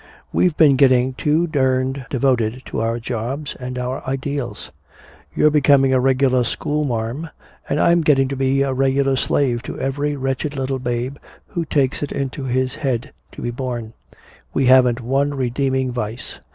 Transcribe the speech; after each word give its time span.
"We've 0.33 0.57
been 0.57 0.77
getting 0.77 1.13
too 1.13 1.45
durned 1.45 2.07
devoted 2.09 2.63
to 2.65 2.81
our 2.81 2.99
jobs 2.99 3.53
and 3.59 3.77
our 3.77 4.01
ideals. 4.09 4.71
You're 5.35 5.51
becoming 5.51 5.93
a 5.93 5.99
regular 5.99 6.43
school 6.43 6.83
marm 6.85 7.29
and 7.69 7.79
I'm 7.79 8.01
getting 8.01 8.27
to 8.29 8.35
be 8.35 8.63
a 8.63 8.73
regular 8.73 9.15
slave 9.15 9.61
to 9.61 9.79
every 9.79 10.15
wretched 10.15 10.55
little 10.55 10.79
babe 10.79 11.17
who 11.45 11.65
takes 11.65 12.01
it 12.01 12.11
into 12.11 12.45
his 12.45 12.73
head 12.73 13.11
to 13.33 13.43
be 13.43 13.51
born. 13.51 13.93
We 14.55 14.65
haven't 14.65 15.01
one 15.01 15.35
redeeming 15.35 15.91
vice." 15.91 16.39